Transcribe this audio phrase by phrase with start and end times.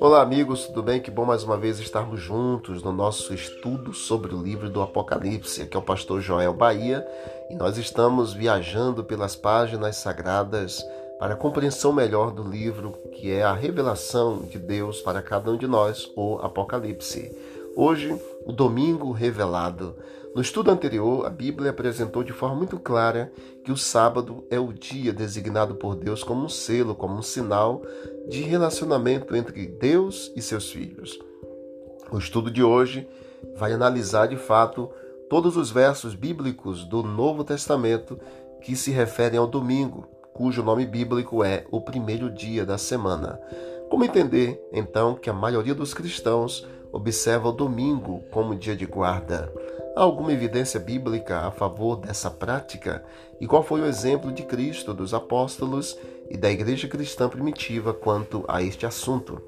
[0.00, 1.00] Olá, amigos, tudo bem?
[1.00, 5.62] Que bom mais uma vez estarmos juntos no nosso estudo sobre o livro do Apocalipse.
[5.62, 7.06] Aqui é o pastor Joel Bahia
[7.50, 10.82] e nós estamos viajando pelas páginas sagradas
[11.18, 15.56] para a compreensão melhor do livro que é a revelação de Deus para cada um
[15.56, 17.55] de nós, o Apocalipse.
[17.78, 19.96] Hoje, o domingo revelado.
[20.34, 23.30] No estudo anterior, a Bíblia apresentou de forma muito clara
[23.62, 27.82] que o sábado é o dia designado por Deus como um selo, como um sinal
[28.30, 31.18] de relacionamento entre Deus e seus filhos.
[32.10, 33.06] O estudo de hoje
[33.58, 34.88] vai analisar de fato
[35.28, 38.18] todos os versos bíblicos do Novo Testamento
[38.62, 43.38] que se referem ao domingo, cujo nome bíblico é o primeiro dia da semana.
[43.88, 49.52] Como entender, então, que a maioria dos cristãos observa o domingo como dia de guarda?
[49.94, 53.04] Há alguma evidência bíblica a favor dessa prática?
[53.40, 55.96] E qual foi o exemplo de Cristo, dos apóstolos
[56.28, 59.40] e da igreja cristã primitiva quanto a este assunto?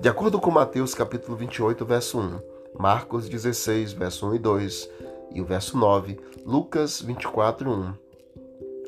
[0.00, 2.40] De acordo com Mateus capítulo 28, verso 1,
[2.78, 4.90] Marcos 16, verso 1 e 2,
[5.32, 7.94] e o verso 9, Lucas 24, 1,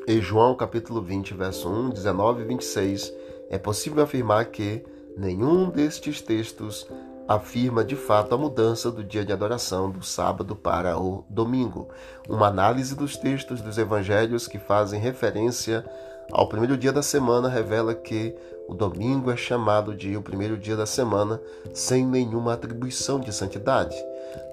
[0.07, 3.13] e João capítulo 20, verso 1, 19 e 26,
[3.49, 4.85] é possível afirmar que
[5.17, 6.87] nenhum destes textos
[7.27, 11.89] afirma de fato a mudança do dia de adoração do sábado para o domingo.
[12.27, 15.85] Uma análise dos textos dos evangelhos que fazem referência
[16.31, 18.35] ao primeiro dia da semana revela que
[18.67, 21.41] o domingo é chamado de o primeiro dia da semana
[21.73, 23.95] sem nenhuma atribuição de santidade.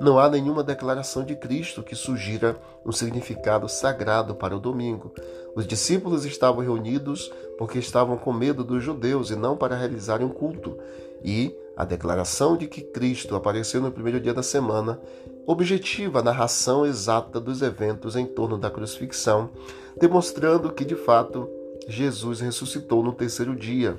[0.00, 5.12] Não há nenhuma declaração de Cristo que sugira um significado sagrado para o domingo.
[5.54, 10.30] Os discípulos estavam reunidos porque estavam com medo dos judeus e não para realizarem um
[10.30, 10.78] culto.
[11.22, 14.98] E a declaração de que Cristo apareceu no primeiro dia da semana
[15.46, 19.50] objetiva a narração exata dos eventos em torno da crucifixão,
[19.96, 21.48] demonstrando que, de fato,
[21.88, 23.96] Jesus ressuscitou no terceiro dia,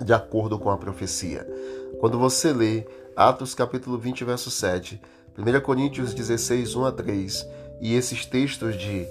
[0.00, 1.46] de acordo com a profecia.
[1.98, 5.00] Quando você lê Atos capítulo 20, verso 7,
[5.36, 7.48] 1 Coríntios 16, 1 a 3
[7.80, 9.06] e esses textos de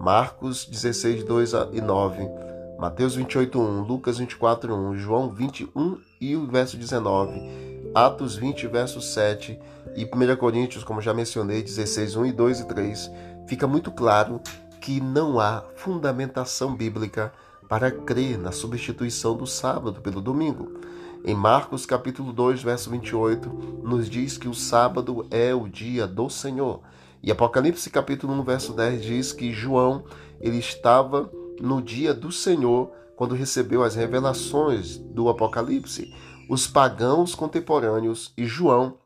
[0.00, 2.28] Marcos 16, 2 e 9,
[2.76, 9.00] Mateus 28, 1, Lucas 24, 1, João 21 e o verso 19, Atos 20, verso
[9.00, 9.60] 7
[9.94, 13.10] e 1 Coríntios, como já mencionei, 16, 1 e 2 e 3,
[13.46, 14.40] fica muito claro
[14.80, 17.32] que não há fundamentação bíblica
[17.68, 20.80] para crer na substituição do sábado pelo domingo.
[21.24, 23.48] Em Marcos capítulo 2, verso 28,
[23.82, 26.80] nos diz que o sábado é o dia do Senhor.
[27.22, 30.04] E Apocalipse capítulo 1, verso 10 diz que João
[30.38, 36.12] ele estava no dia do Senhor quando recebeu as revelações do Apocalipse.
[36.50, 38.98] Os pagãos contemporâneos e João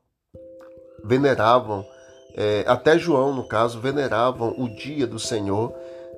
[1.05, 1.87] veneravam,
[2.35, 5.73] é, até João, no caso, veneravam o dia do Senhor,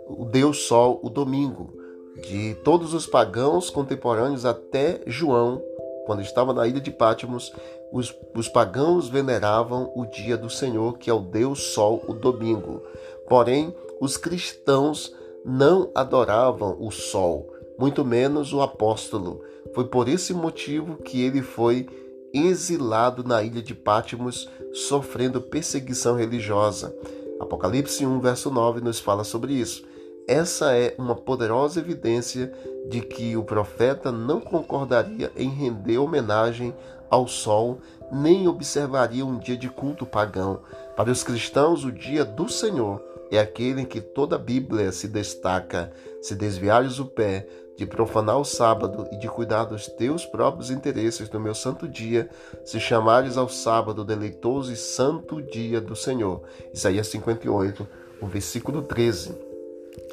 [0.08, 1.79] o Deus Sol, o domingo.
[2.20, 5.62] De todos os pagãos contemporâneos até João,
[6.06, 7.52] quando estava na ilha de Pátimos,
[7.92, 12.82] os, os pagãos veneravam o dia do Senhor, que é o Deus Sol, o domingo.
[13.28, 15.14] Porém, os cristãos
[15.44, 19.42] não adoravam o sol, muito menos o apóstolo.
[19.74, 21.86] Foi por esse motivo que ele foi
[22.32, 26.94] exilado na ilha de Pátimos, sofrendo perseguição religiosa.
[27.40, 29.84] Apocalipse 1, verso 9 nos fala sobre isso.
[30.30, 32.52] Essa é uma poderosa evidência
[32.88, 36.72] de que o profeta não concordaria em render homenagem
[37.10, 37.80] ao sol,
[38.12, 40.60] nem observaria um dia de culto pagão.
[40.94, 45.08] Para os cristãos, o dia do Senhor é aquele em que toda a Bíblia se
[45.08, 45.92] destaca.
[46.22, 51.28] Se desviares o pé de profanar o sábado e de cuidar dos teus próprios interesses
[51.28, 52.30] no meu santo dia,
[52.64, 56.44] se chamares ao sábado deleitoso e santo dia do Senhor.
[56.72, 57.84] Isaías 58,
[58.22, 59.49] o versículo 13.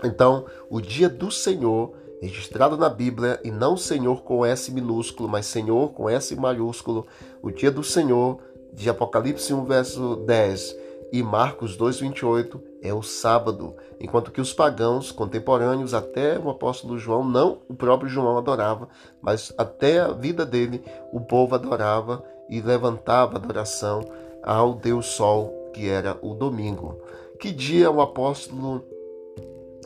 [0.03, 5.45] Então, o dia do Senhor, registrado na Bíblia, e não Senhor com S minúsculo, mas
[5.45, 7.05] Senhor com S maiúsculo,
[7.41, 8.39] o dia do Senhor,
[8.73, 15.11] de Apocalipse 1, verso 10 e Marcos 2,28 é o sábado, enquanto que os pagãos
[15.11, 18.89] contemporâneos, até o apóstolo João, não o próprio João adorava,
[19.21, 24.01] mas até a vida dele, o povo adorava e levantava adoração
[24.43, 27.01] ao Deus Sol, que era o domingo.
[27.39, 28.83] Que dia o apóstolo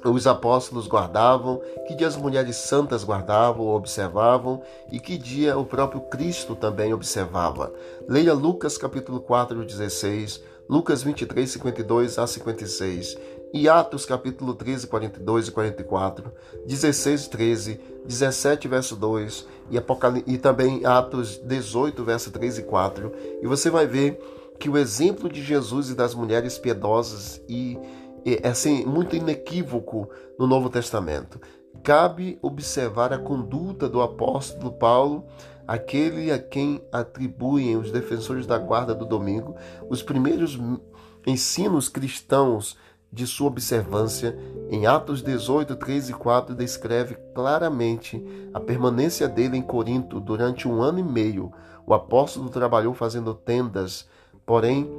[0.03, 4.61] os apóstolos guardavam, que dia as mulheres santas guardavam ou observavam,
[4.91, 7.71] e que dia o próprio Cristo também observava.
[8.07, 13.17] Leia Lucas capítulo 4, 16, Lucas 23, 52 a 56,
[13.53, 16.31] e Atos capítulo 13, 42 e 44,
[16.65, 20.13] 16, 13, 17, verso 2, e, Apocal...
[20.25, 23.11] e também Atos 18, verso 3 e 4,
[23.41, 24.19] e você vai ver
[24.57, 27.77] que o exemplo de Jesus e das mulheres piedosas e
[28.25, 31.39] é assim muito inequívoco no Novo Testamento.
[31.83, 35.25] cabe observar a conduta do apóstolo Paulo,
[35.67, 39.55] aquele a quem atribuem os defensores da guarda do domingo
[39.89, 40.59] os primeiros
[41.25, 42.77] ensinos cristãos
[43.11, 44.37] de sua observância,
[44.69, 48.23] em Atos 18, 3 e 4, descreve claramente
[48.53, 51.51] a permanência dele em Corinto durante um ano e meio.
[51.85, 54.07] O apóstolo trabalhou fazendo tendas,
[54.45, 54.89] porém,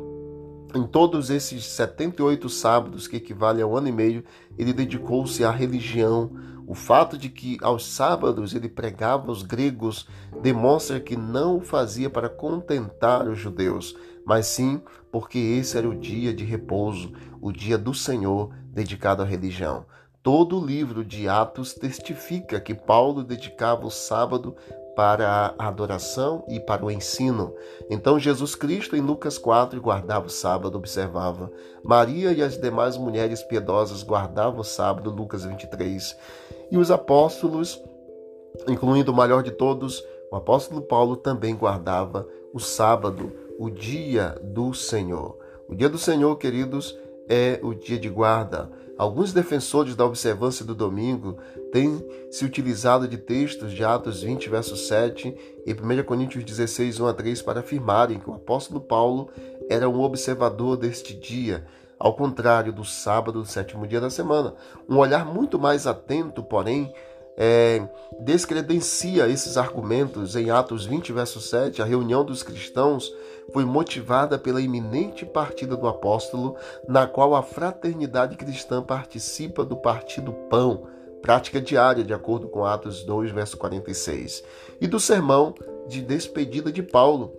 [0.74, 4.24] em todos esses 78 sábados, que equivalem a um ano e meio,
[4.56, 6.30] ele dedicou-se à religião.
[6.66, 10.06] O fato de que aos sábados ele pregava aos gregos
[10.40, 14.80] demonstra que não o fazia para contentar os judeus, mas sim
[15.10, 19.84] porque esse era o dia de repouso, o dia do Senhor dedicado à religião.
[20.22, 24.56] Todo o livro de Atos testifica que Paulo dedicava o sábado
[24.94, 27.54] para a adoração e para o ensino.
[27.90, 31.50] Então Jesus Cristo em Lucas 4 guardava o sábado, observava.
[31.82, 36.16] Maria e as demais mulheres piedosas guardavam o sábado, Lucas 23.
[36.70, 37.82] E os apóstolos,
[38.68, 44.72] incluindo o maior de todos, o apóstolo Paulo também guardava o sábado, o dia do
[44.74, 45.38] Senhor.
[45.68, 46.98] O dia do Senhor, queridos,
[47.28, 48.70] é o dia de guarda.
[48.98, 51.38] Alguns defensores da observância do domingo
[51.72, 55.34] têm se utilizado de textos de Atos 20, verso 7
[55.66, 59.30] e 1 Coríntios 16, 1 a 3 para afirmarem que o apóstolo Paulo
[59.68, 61.64] era um observador deste dia,
[61.98, 64.54] ao contrário do sábado, do sétimo dia da semana.
[64.88, 66.92] Um olhar muito mais atento, porém,
[67.36, 67.82] é,
[68.20, 73.12] descredencia esses argumentos em Atos 20, verso 7, a reunião dos cristãos
[73.52, 76.56] foi motivada pela iminente partida do apóstolo,
[76.86, 80.86] na qual a fraternidade cristã participa do partido pão,
[81.20, 84.44] prática diária, de acordo com Atos 2, verso 46,
[84.80, 85.54] e do sermão
[85.88, 87.32] de despedida de Paulo,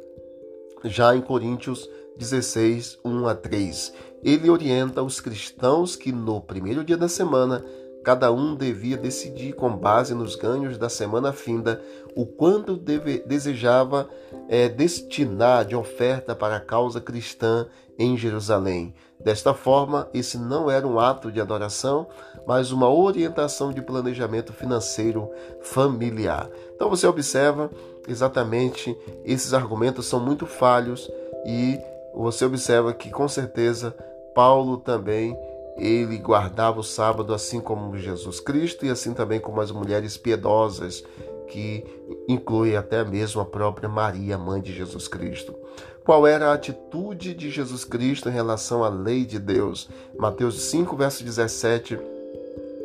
[0.83, 3.93] já em Coríntios 16, 1 a 3.
[4.23, 7.63] Ele orienta os cristãos que no primeiro dia da semana
[8.03, 11.81] Cada um devia decidir, com base nos ganhos da semana finda,
[12.15, 14.09] o quanto deve, desejava
[14.49, 17.65] é, destinar de oferta para a causa cristã
[17.97, 18.93] em Jerusalém.
[19.19, 22.07] Desta forma, esse não era um ato de adoração,
[22.45, 26.49] mas uma orientação de planejamento financeiro familiar.
[26.75, 27.71] Então você observa
[28.05, 31.09] exatamente esses argumentos são muito falhos
[31.45, 31.79] e
[32.13, 33.95] você observa que com certeza
[34.35, 35.37] Paulo também
[35.77, 41.03] ele guardava o sábado assim como Jesus Cristo e assim também como as mulheres piedosas,
[41.47, 41.83] que
[42.27, 45.55] inclui até mesmo a própria Maria, mãe de Jesus Cristo.
[46.03, 49.89] Qual era a atitude de Jesus Cristo em relação à lei de Deus?
[50.17, 51.97] Mateus 5, verso 17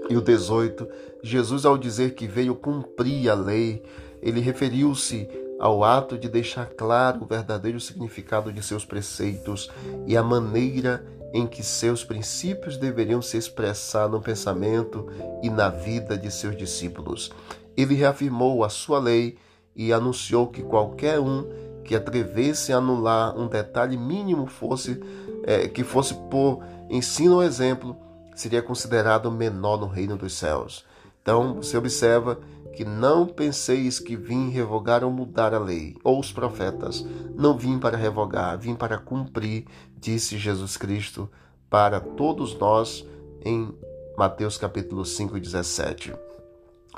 [0.09, 0.87] e o 18.
[1.23, 3.83] Jesus, ao dizer que veio cumprir a lei,
[4.23, 9.69] ele referiu-se ao ato de deixar claro o verdadeiro significado de seus preceitos
[10.07, 15.07] e a maneira em que seus princípios deveriam se expressar no pensamento
[15.43, 17.31] e na vida de seus discípulos.
[17.77, 19.37] Ele reafirmou a sua lei
[19.75, 21.47] e anunciou que qualquer um
[21.85, 25.01] que atrevesse a anular um detalhe mínimo fosse
[25.45, 27.97] é, que fosse por ensino ou exemplo
[28.35, 30.85] seria considerado menor no reino dos céus.
[31.23, 32.39] Então você observa
[32.79, 37.05] que não penseis que vim revogar ou mudar a lei, ou os profetas.
[37.35, 39.67] Não vim para revogar, vim para cumprir,
[39.97, 41.29] disse Jesus Cristo
[41.69, 43.05] para todos nós
[43.45, 43.75] em
[44.17, 46.15] Mateus capítulo 5, 17.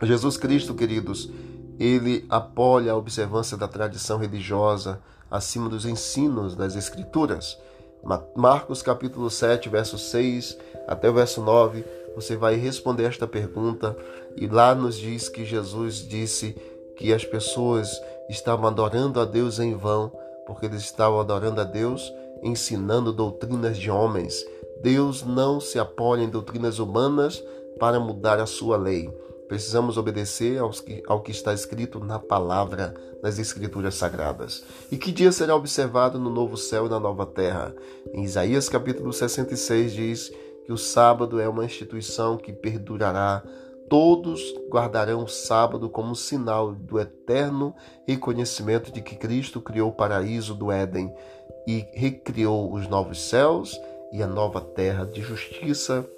[0.03, 1.31] Jesus Cristo, queridos,
[1.79, 5.01] ele apoia a observância da tradição religiosa
[5.31, 7.57] acima dos ensinos das Escrituras.
[8.37, 11.83] Marcos capítulo 7, verso 6 até o verso 9
[12.15, 13.97] você vai responder esta pergunta
[14.37, 16.57] e lá nos diz que Jesus disse
[16.97, 17.91] que as pessoas
[18.29, 20.13] estavam adorando a Deus em vão,
[20.47, 22.13] porque eles estavam adorando a Deus
[22.43, 24.45] ensinando doutrinas de homens.
[24.83, 27.43] Deus não se apoia em doutrinas humanas
[27.79, 29.11] para mudar a sua lei.
[29.49, 34.63] Precisamos obedecer que, ao que está escrito na palavra, nas Escrituras Sagradas.
[34.91, 37.75] E que dia será observado no novo céu e na nova terra?
[38.15, 40.33] Em Isaías capítulo 66 diz
[40.71, 43.43] que o sábado é uma instituição que perdurará.
[43.89, 47.75] Todos guardarão o sábado como sinal do eterno
[48.07, 51.13] reconhecimento de que Cristo criou o paraíso do Éden
[51.67, 53.77] e recriou os novos céus
[54.13, 56.09] e a nova terra de justiça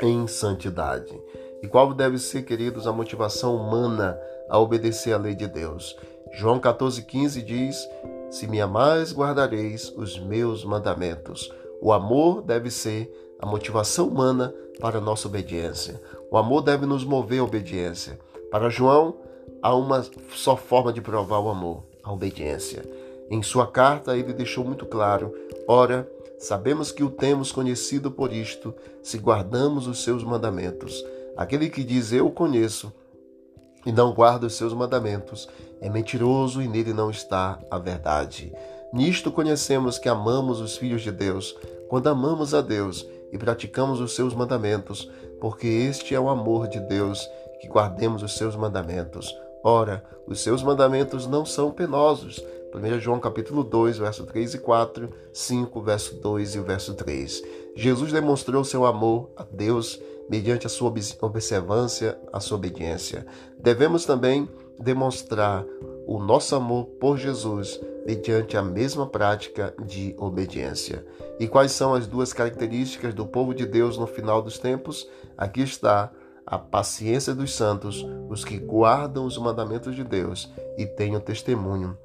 [0.00, 1.14] em santidade.
[1.62, 5.94] E qual deve ser, queridos, a motivação humana a obedecer à lei de Deus?
[6.32, 7.86] João 14,15 diz:
[8.30, 11.52] Se me amais, guardareis os meus mandamentos.
[11.82, 16.00] O amor deve ser a motivação humana para nossa obediência.
[16.30, 18.18] O amor deve nos mover à obediência.
[18.50, 19.18] Para João,
[19.62, 20.02] há uma
[20.34, 22.82] só forma de provar o amor: a obediência.
[23.30, 25.30] Em sua carta, ele deixou muito claro:
[25.68, 31.04] Ora, sabemos que o temos conhecido por isto, se guardamos os seus mandamentos.
[31.36, 32.90] Aquele que diz eu conheço
[33.84, 35.46] e não guarda os seus mandamentos
[35.82, 38.54] é mentiroso e nele não está a verdade.
[38.90, 41.54] Nisto conhecemos que amamos os filhos de Deus,
[41.90, 45.10] quando amamos a Deus e praticamos os seus mandamentos,
[45.40, 47.28] porque este é o amor de Deus,
[47.60, 49.36] que guardemos os seus mandamentos.
[49.64, 52.40] Ora, os seus mandamentos não são penosos.
[52.72, 57.42] 1 João capítulo 2, verso 3 e 4, 5, verso 2 e verso 3.
[57.74, 60.00] Jesus demonstrou seu amor a Deus
[60.30, 63.26] mediante a sua observância, a sua obediência.
[63.58, 64.48] Devemos também
[64.78, 65.64] demonstrar
[66.06, 71.04] o nosso amor por Jesus mediante a mesma prática de obediência.
[71.40, 75.08] E quais são as duas características do povo de Deus no final dos tempos?
[75.36, 76.12] Aqui está
[76.46, 81.96] a paciência dos santos, os que guardam os mandamentos de Deus e têm o testemunho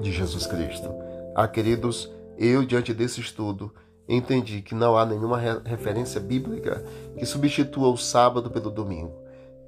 [0.00, 0.94] de Jesus Cristo.
[1.34, 3.72] Ah, queridos, eu, diante desse estudo,
[4.08, 6.84] entendi que não há nenhuma referência bíblica
[7.16, 9.12] que substitua o sábado pelo domingo.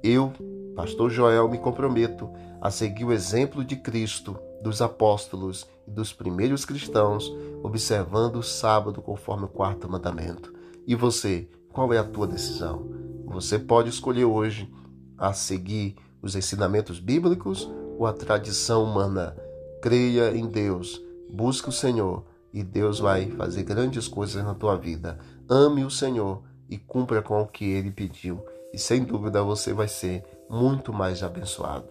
[0.03, 0.31] Eu,
[0.79, 2.29] pastor Joel, me comprometo
[2.61, 7.29] a seguir o exemplo de Cristo, dos apóstolos e dos primeiros cristãos,
[7.61, 10.53] observando o sábado conforme o quarto mandamento.
[10.87, 12.89] E você, qual é a tua decisão?
[13.25, 14.73] Você pode escolher hoje
[15.17, 19.35] a seguir os ensinamentos bíblicos ou a tradição humana.
[19.81, 25.19] Creia em Deus, busque o Senhor e Deus vai fazer grandes coisas na tua vida.
[25.49, 28.41] Ame o Senhor e cumpra com o que ele pediu,
[28.73, 31.87] e sem dúvida você vai ser muito mais abençoado.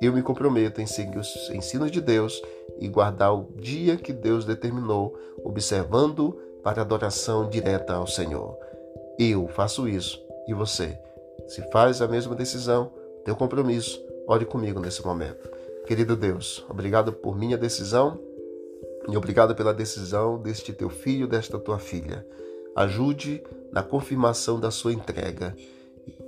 [0.00, 2.42] Eu me comprometo em seguir os ensinos de Deus
[2.80, 8.56] e guardar o dia que Deus determinou, observando para adoração direta ao Senhor.
[9.18, 10.98] Eu faço isso e você?
[11.46, 12.92] Se faz a mesma decisão,
[13.24, 15.48] teu compromisso, ore comigo nesse momento.
[15.86, 18.18] Querido Deus, obrigado por minha decisão
[19.08, 22.26] e obrigado pela decisão deste teu filho, desta tua filha.
[22.74, 25.54] Ajude na confirmação da sua entrega.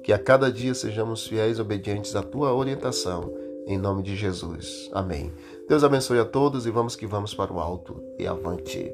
[0.05, 3.33] Que a cada dia sejamos fiéis e obedientes à tua orientação.
[3.67, 4.91] Em nome de Jesus.
[4.93, 5.33] Amém.
[5.67, 8.93] Deus abençoe a todos e vamos que vamos para o alto e avante.